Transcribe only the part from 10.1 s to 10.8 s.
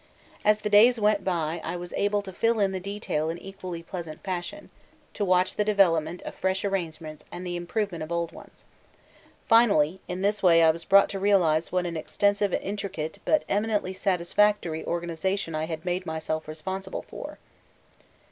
this way I